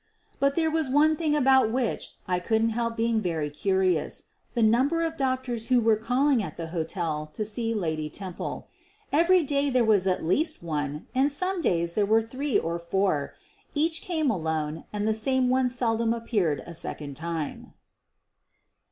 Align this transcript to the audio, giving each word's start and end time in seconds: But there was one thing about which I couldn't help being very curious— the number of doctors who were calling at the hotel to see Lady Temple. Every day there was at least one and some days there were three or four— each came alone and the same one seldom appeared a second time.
But 0.39 0.55
there 0.55 0.71
was 0.71 0.89
one 0.89 1.15
thing 1.15 1.35
about 1.35 1.71
which 1.71 2.15
I 2.27 2.39
couldn't 2.39 2.71
help 2.71 2.97
being 2.97 3.21
very 3.21 3.51
curious— 3.51 4.29
the 4.55 4.63
number 4.63 5.03
of 5.03 5.15
doctors 5.15 5.67
who 5.67 5.79
were 5.79 5.95
calling 5.95 6.41
at 6.41 6.57
the 6.57 6.69
hotel 6.69 7.29
to 7.35 7.45
see 7.45 7.75
Lady 7.75 8.09
Temple. 8.09 8.67
Every 9.13 9.43
day 9.43 9.69
there 9.69 9.85
was 9.85 10.07
at 10.07 10.25
least 10.25 10.63
one 10.63 11.05
and 11.13 11.31
some 11.31 11.61
days 11.61 11.93
there 11.93 12.07
were 12.07 12.23
three 12.23 12.57
or 12.57 12.79
four— 12.79 13.35
each 13.75 14.01
came 14.01 14.31
alone 14.31 14.85
and 14.91 15.07
the 15.07 15.13
same 15.13 15.49
one 15.51 15.69
seldom 15.69 16.15
appeared 16.15 16.63
a 16.65 16.73
second 16.73 17.13
time. 17.13 17.73